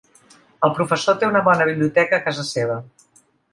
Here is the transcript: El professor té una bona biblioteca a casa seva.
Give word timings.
El 0.67 0.73
professor 0.79 1.19
té 1.19 1.29
una 1.33 1.43
bona 1.49 1.69
biblioteca 1.71 2.19
a 2.19 2.23
casa 2.31 2.49
seva. 2.55 2.83